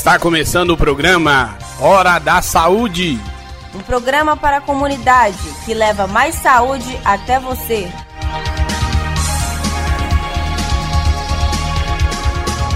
[0.00, 3.20] Está começando o programa Hora da Saúde.
[3.74, 5.36] Um programa para a comunidade
[5.66, 7.86] que leva mais saúde até você.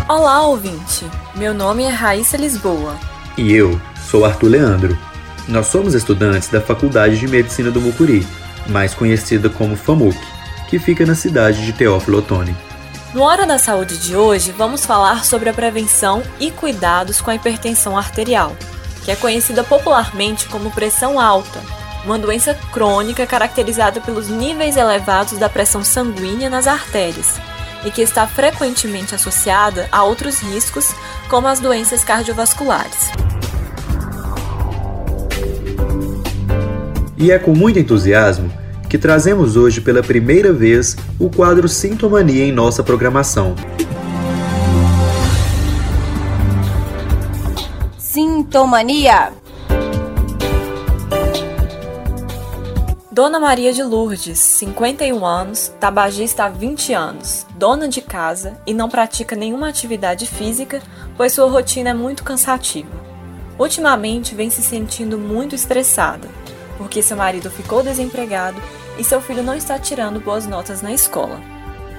[0.07, 1.07] Olá, ouvinte.
[1.35, 2.95] Meu nome é Raíssa Lisboa.
[3.39, 3.81] E eu
[4.11, 4.99] sou Arthur Leandro.
[5.49, 8.27] Nós somos estudantes da Faculdade de Medicina do Mucuri,
[8.69, 10.19] mais conhecida como FAMUC,
[10.69, 12.55] que fica na cidade de Teófilo Otoni.
[13.15, 17.37] No Hora da Saúde de hoje, vamos falar sobre a prevenção e cuidados com a
[17.37, 18.57] hipertensão arterial,
[19.05, 21.61] que é conhecida popularmente como pressão alta,
[22.05, 27.37] uma doença crônica caracterizada pelos níveis elevados da pressão sanguínea nas artérias
[27.85, 30.93] e que está frequentemente associada a outros riscos,
[31.31, 33.13] como as doenças cardiovasculares.
[37.17, 38.64] E é com muito entusiasmo
[38.95, 43.57] que trazemos hoje pela primeira vez o quadro Sintomania em nossa programação.
[47.99, 49.33] Sintomania.
[53.11, 58.89] Dona Maria de Lourdes, 51 anos, tabagista há 20 anos, dona de casa e não
[58.89, 60.81] pratica nenhuma atividade física,
[61.17, 62.91] pois sua rotina é muito cansativa.
[63.59, 66.29] Ultimamente vem se sentindo muito estressada,
[66.79, 68.63] porque seu marido ficou desempregado
[68.99, 71.41] e seu filho não está tirando boas notas na escola.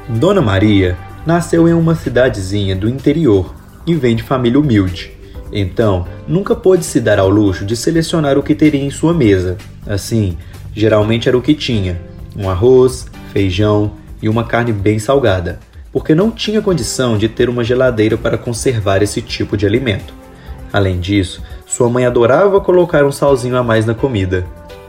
[0.07, 3.53] Dona Maria nasceu em uma cidadezinha do interior
[3.85, 5.11] e vem de família humilde.
[5.51, 9.57] Então, nunca pôde se dar ao luxo de selecionar o que teria em sua mesa.
[9.87, 10.37] Assim,
[10.73, 12.01] geralmente era o que tinha:
[12.35, 15.59] um arroz, feijão e uma carne bem salgada,
[15.91, 20.13] porque não tinha condição de ter uma geladeira para conservar esse tipo de alimento.
[20.73, 24.45] Além disso, sua mãe adorava colocar um salzinho a mais na comida.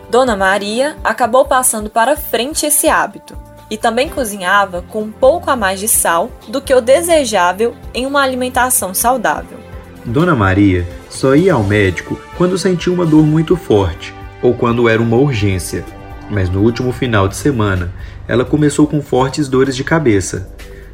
[0.09, 3.37] Dona Maria acabou passando para frente esse hábito
[3.69, 8.07] e também cozinhava com um pouco a mais de sal do que o desejável em
[8.07, 9.58] uma alimentação saudável.
[10.05, 15.03] Dona Maria só ia ao médico quando sentia uma dor muito forte ou quando era
[15.03, 15.85] uma urgência.
[16.30, 17.92] Mas no último final de semana,
[18.29, 20.48] ela começou com fortes dores de cabeça.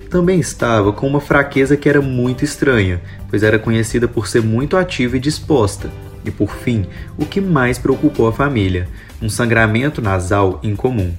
[0.08, 4.76] Também estava com uma fraqueza que era muito estranha, pois era conhecida por ser muito
[4.76, 5.90] ativa e disposta,
[6.24, 6.86] e por fim,
[7.18, 8.88] o que mais preocupou a família:
[9.22, 11.14] um sangramento nasal incomum.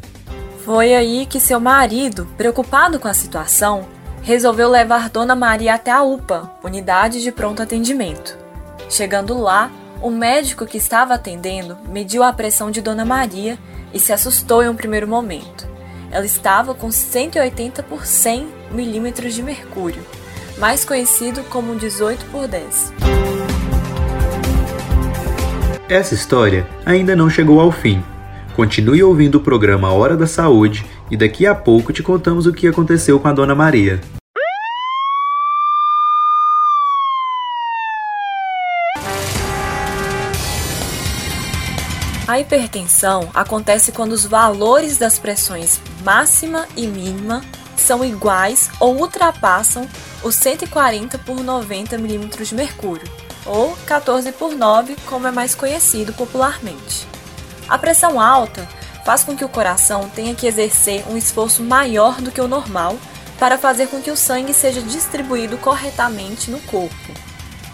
[0.66, 3.88] Foi aí que seu marido, preocupado com a situação,
[4.22, 8.38] resolveu levar Dona Maria até a UPA, Unidade de Pronto Atendimento.
[8.90, 9.72] Chegando lá,
[10.02, 13.58] o médico que estava atendendo mediu a pressão de Dona Maria
[13.94, 15.68] e se assustou em um primeiro momento.
[16.12, 20.06] Ela estava com 180 por 100 milímetros de mercúrio,
[20.58, 22.94] mais conhecido como 18 por 10.
[25.94, 28.04] Essa história ainda não chegou ao fim.
[28.56, 32.68] Continue ouvindo o programa Hora da Saúde e daqui a pouco te contamos o que
[32.68, 34.02] aconteceu com a Dona Maria.
[42.28, 47.44] A hipertensão acontece quando os valores das pressões máxima e mínima
[47.78, 49.88] são iguais ou ultrapassam
[50.24, 56.14] os 140 por 90 milímetros de mercúrio ou 14 por 9, como é mais conhecido
[56.14, 57.08] popularmente.
[57.68, 58.68] A pressão alta
[59.06, 62.98] faz com que o coração tenha que exercer um esforço maior do que o normal
[63.40, 67.14] para fazer com que o sangue seja distribuído corretamente no corpo.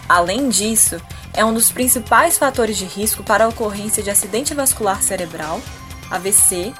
[0.08, 1.00] Além disso,
[1.32, 5.60] é um dos principais fatores de risco para a ocorrência de acidente vascular cerebral,
[6.10, 6.72] AVC,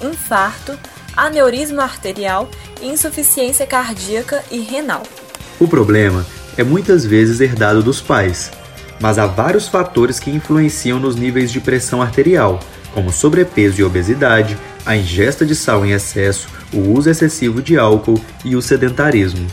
[0.00, 0.78] infarto,
[1.14, 2.48] aneurisma arterial,
[2.80, 5.02] insuficiência cardíaca e renal.
[5.60, 6.24] O problema
[6.58, 8.50] é muitas vezes herdado dos pais,
[9.00, 12.58] mas há vários fatores que influenciam nos níveis de pressão arterial,
[12.92, 18.20] como sobrepeso e obesidade, a ingesta de sal em excesso, o uso excessivo de álcool
[18.44, 19.46] e o sedentarismo.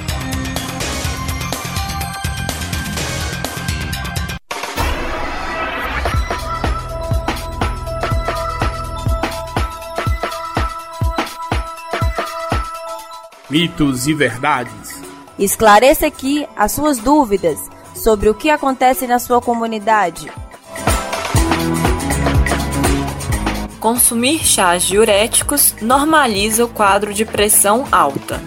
[13.48, 14.95] Mitos e verdades.
[15.38, 17.60] Esclareça aqui as suas dúvidas
[17.94, 20.32] sobre o que acontece na sua comunidade.
[23.78, 28.42] Consumir chás diuréticos normaliza o quadro de pressão alta.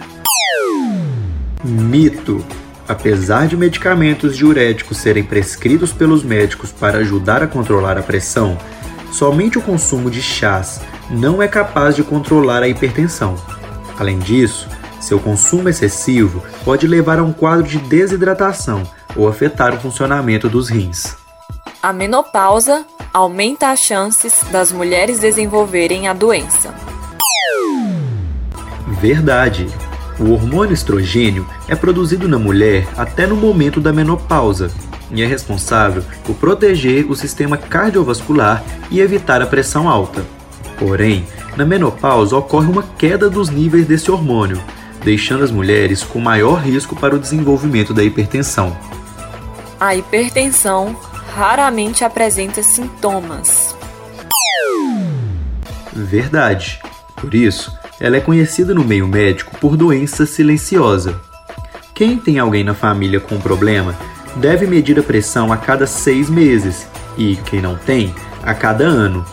[1.62, 2.44] Mito.
[2.88, 8.56] Apesar de medicamentos diuréticos serem prescritos pelos médicos para ajudar a controlar a pressão,
[9.12, 10.80] somente o consumo de chás
[11.10, 13.36] não é capaz de controlar a hipertensão.
[13.98, 14.66] Além disso,
[15.08, 18.82] seu consumo excessivo pode levar a um quadro de desidratação
[19.16, 21.16] ou afetar o funcionamento dos rins.
[21.82, 26.74] A menopausa aumenta as chances das mulheres desenvolverem a doença.
[29.00, 29.66] Verdade.
[30.20, 34.70] O hormônio estrogênio é produzido na mulher até no momento da menopausa.
[35.10, 40.22] e é responsável por proteger o sistema cardiovascular e evitar a pressão alta.
[40.78, 41.26] Porém,
[41.56, 44.60] na menopausa ocorre uma queda dos níveis desse hormônio,
[45.02, 48.76] deixando as mulheres com maior risco para o desenvolvimento da hipertensão.
[49.80, 50.96] A hipertensão
[51.34, 53.76] raramente apresenta sintomas.
[55.92, 56.80] Verdade.
[57.16, 61.20] Por isso, ela é conhecida no meio médico por doença silenciosa.
[61.94, 63.96] Quem tem alguém na família com problema
[64.36, 66.86] deve medir a pressão a cada seis meses
[67.16, 69.24] e, quem não tem, a cada ano.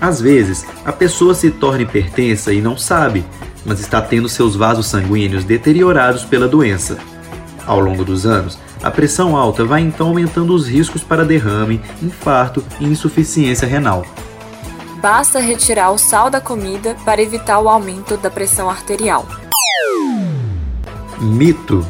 [0.00, 3.24] Às vezes, a pessoa se torna hipertensa e não sabe,
[3.64, 6.98] mas está tendo seus vasos sanguíneos deteriorados pela doença.
[7.66, 12.62] Ao longo dos anos, a pressão alta vai então aumentando os riscos para derrame, infarto
[12.78, 14.04] e insuficiência renal.
[15.00, 19.26] Basta retirar o sal da comida para evitar o aumento da pressão arterial.
[21.20, 21.86] Mito: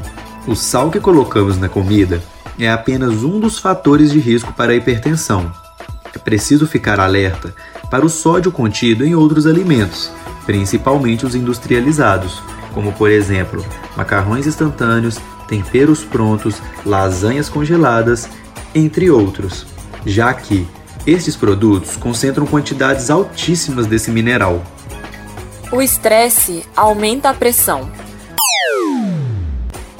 [0.46, 2.22] o sal que colocamos na comida
[2.58, 5.52] é apenas um dos fatores de risco para a hipertensão.
[6.14, 7.54] É preciso ficar alerta
[7.90, 10.12] para o sódio contido em outros alimentos,
[10.46, 12.42] principalmente os industrializados,
[12.72, 13.64] como por exemplo
[13.96, 15.18] macarrões instantâneos,
[15.48, 18.28] temperos prontos, lasanhas congeladas,
[18.74, 19.66] entre outros,
[20.04, 20.66] já que
[21.06, 24.62] estes produtos concentram quantidades altíssimas desse mineral.
[25.70, 27.90] O estresse aumenta a pressão.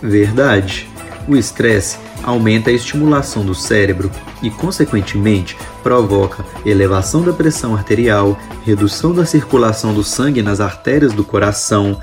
[0.01, 0.89] Verdade.
[1.27, 4.11] O estresse aumenta a estimulação do cérebro
[4.43, 11.23] e, consequentemente, provoca elevação da pressão arterial, redução da circulação do sangue nas artérias do
[11.23, 12.01] coração,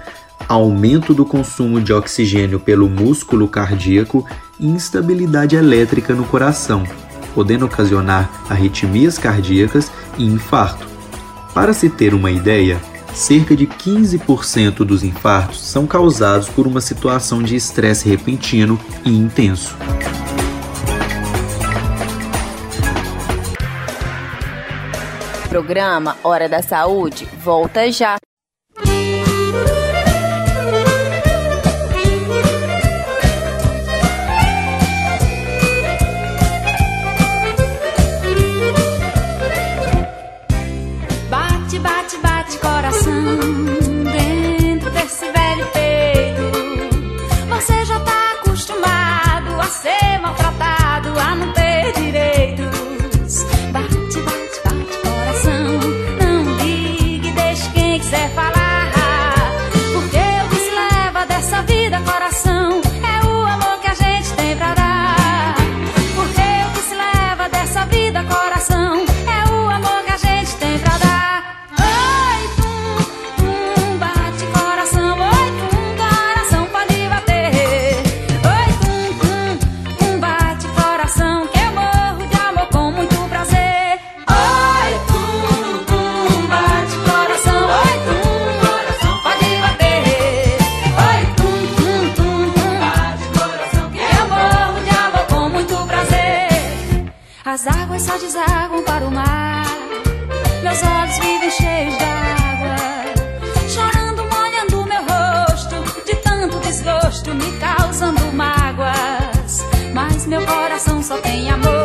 [0.48, 4.26] aumento do consumo de oxigênio pelo músculo cardíaco
[4.60, 6.84] e instabilidade elétrica no coração
[7.34, 10.88] podendo ocasionar arritmias cardíacas e infarto.
[11.54, 12.82] Para se ter uma ideia,
[13.14, 19.78] cerca de 15% dos infartos são causados por uma situação de estresse repentino e intenso.
[25.50, 28.18] Programa Hora da Saúde volta já.
[97.52, 99.66] As águas só desaguam para o mar.
[100.64, 102.78] Meus olhos vivem cheios d'água.
[103.68, 106.06] Chorando, molhando meu rosto.
[106.06, 109.66] De tanto desgosto, me causando mágoas.
[109.94, 111.81] Mas meu coração só tem amor.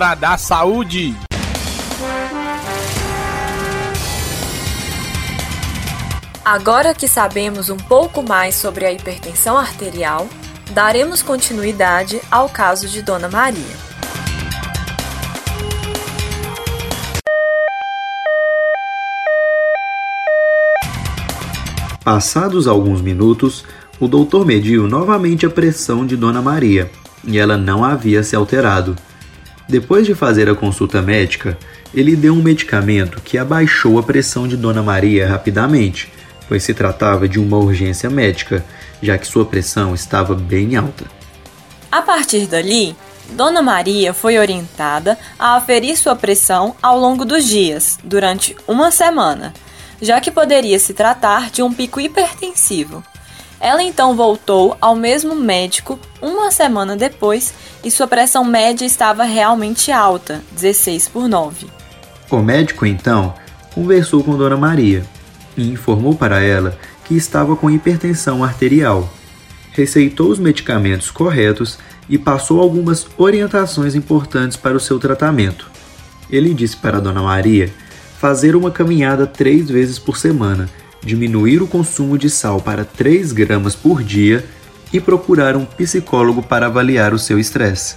[0.00, 1.14] Hora da Saúde.
[6.42, 10.26] Agora que sabemos um pouco mais sobre a hipertensão arterial,
[10.70, 13.62] daremos continuidade ao caso de Dona Maria.
[22.02, 23.66] Passados alguns minutos,
[24.00, 26.90] o doutor mediu novamente a pressão de Dona Maria
[27.22, 28.96] e ela não havia se alterado.
[29.70, 31.56] Depois de fazer a consulta médica,
[31.94, 36.12] ele deu um medicamento que abaixou a pressão de Dona Maria rapidamente,
[36.48, 38.64] pois se tratava de uma urgência médica,
[39.00, 41.04] já que sua pressão estava bem alta.
[41.88, 42.96] A partir dali,
[43.30, 49.54] Dona Maria foi orientada a aferir sua pressão ao longo dos dias, durante uma semana,
[50.02, 53.04] já que poderia se tratar de um pico hipertensivo.
[53.60, 57.52] Ela então voltou ao mesmo médico uma semana depois
[57.84, 61.66] e sua pressão média estava realmente alta, 16 por 9.
[62.30, 63.34] O médico então
[63.74, 65.04] conversou com Dona Maria
[65.56, 69.12] e informou para ela que estava com hipertensão arterial.
[69.72, 75.70] Receitou os medicamentos corretos e passou algumas orientações importantes para o seu tratamento.
[76.30, 77.70] Ele disse para Dona Maria
[78.18, 80.68] fazer uma caminhada três vezes por semana,
[81.02, 84.44] diminuir o consumo de sal para 3 gramas por dia
[84.92, 87.96] e procurar um psicólogo para avaliar o seu estresse.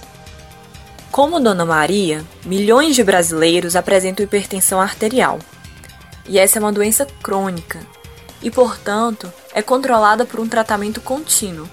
[1.10, 5.38] Como Dona Maria, milhões de brasileiros apresentam hipertensão arterial.
[6.28, 7.78] E essa é uma doença crônica
[8.42, 11.68] e, portanto, é controlada por um tratamento contínuo.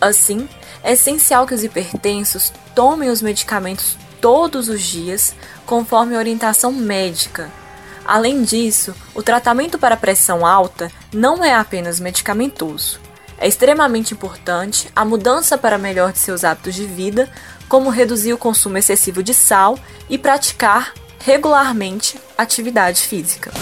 [0.00, 0.48] Assim,
[0.82, 5.34] é essencial que os hipertensos tomem os medicamentos todos os dias,
[5.66, 7.50] conforme orientação médica,
[8.08, 12.98] Além disso, o tratamento para pressão alta não é apenas medicamentoso.
[13.36, 17.30] É extremamente importante a mudança para melhor de seus hábitos de vida,
[17.68, 23.52] como reduzir o consumo excessivo de sal e praticar regularmente atividade física.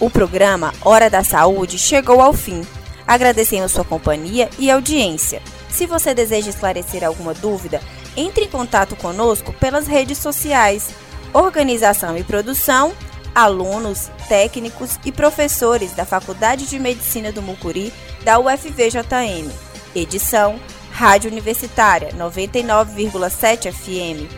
[0.00, 2.66] O programa Hora da Saúde chegou ao fim.
[3.06, 5.40] Agradecemos sua companhia e audiência.
[5.68, 7.80] Se você deseja esclarecer alguma dúvida,
[8.16, 10.88] entre em contato conosco pelas redes sociais.
[11.32, 12.94] Organização e produção,
[13.34, 17.92] alunos, técnicos e professores da Faculdade de Medicina do Mucuri
[18.24, 19.50] da UFVJM.
[19.94, 20.58] Edição
[20.90, 24.30] Rádio Universitária 99,7 FM.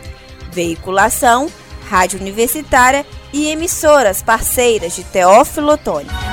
[0.51, 1.49] Veiculação
[1.89, 6.28] Rádio Universitária e emissoras parceiras de Teófilo Otoni.